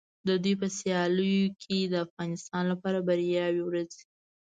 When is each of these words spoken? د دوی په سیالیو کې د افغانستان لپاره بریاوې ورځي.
د 0.27 0.29
دوی 0.43 0.53
په 0.61 0.67
سیالیو 0.77 1.47
کې 1.61 1.77
د 1.83 1.93
افغانستان 2.05 2.63
لپاره 2.71 3.05
بریاوې 3.07 3.63
ورځي. 3.65 4.03